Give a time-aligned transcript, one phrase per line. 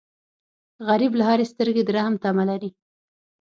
[0.87, 2.69] غریب له هرې سترګې د رحم تمه لري